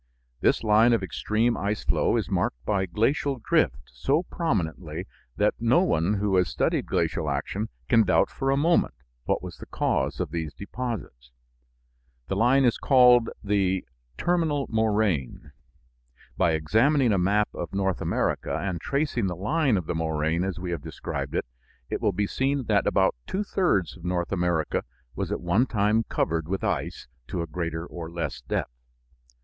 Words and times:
This 0.39 0.63
line 0.63 0.93
of 0.93 1.03
extreme 1.03 1.55
ice 1.55 1.83
flow 1.83 2.17
is 2.17 2.27
marked 2.27 2.65
by 2.65 2.87
glacial 2.87 3.37
drift 3.37 3.77
so 3.85 4.23
prominently 4.23 5.05
that 5.35 5.53
no 5.59 5.83
one 5.83 6.15
who 6.15 6.37
has 6.37 6.49
studied 6.49 6.87
glacial 6.87 7.29
action 7.29 7.69
can 7.87 8.01
doubt 8.01 8.31
for 8.31 8.49
a 8.49 8.57
moment 8.57 8.95
what 9.25 9.43
was 9.43 9.57
the 9.59 9.67
cause 9.67 10.19
of 10.19 10.31
these 10.31 10.55
deposits. 10.55 11.29
The 12.29 12.35
line 12.35 12.65
is 12.65 12.79
called 12.79 13.29
the 13.43 13.85
"terminal 14.17 14.65
moraine." 14.71 15.51
By 16.35 16.53
examining 16.53 17.13
a 17.13 17.19
map 17.19 17.49
of 17.53 17.71
North 17.71 18.01
America 18.01 18.57
and 18.57 18.81
tracing 18.81 19.27
the 19.27 19.35
line 19.35 19.77
of 19.77 19.85
the 19.85 19.93
moraine 19.93 20.43
as 20.43 20.57
we 20.57 20.71
have 20.71 20.81
described 20.81 21.35
it, 21.35 21.45
it 21.91 22.01
will 22.01 22.11
be 22.11 22.25
seen 22.25 22.63
that 22.63 22.87
about 22.87 23.13
two 23.27 23.43
thirds 23.43 23.97
of 23.97 24.03
North 24.03 24.31
America 24.31 24.83
was 25.15 25.31
at 25.31 25.41
one 25.41 25.67
time 25.67 26.01
covered 26.09 26.47
with 26.47 26.63
ice 26.63 27.07
to 27.27 27.43
a 27.43 27.45
greater 27.45 27.85
or 27.85 28.09
less 28.09 28.41
depth. 28.41 28.71